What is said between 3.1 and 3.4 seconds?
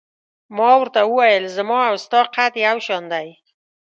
دی.